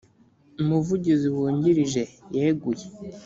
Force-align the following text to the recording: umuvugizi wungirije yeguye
umuvugizi 0.61 1.27
wungirije 1.35 2.03
yeguye 2.35 2.85